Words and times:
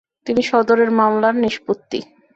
তিনি 0.27 0.41
সদরের 0.43 0.89
মামলার 0.99 1.35
নিষ্পত্তি। 1.43 1.99